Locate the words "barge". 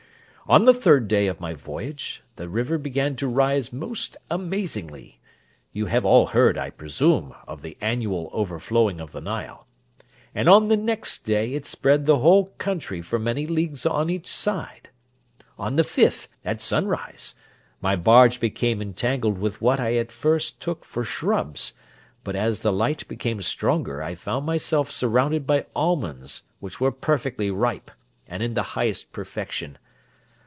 17.95-18.41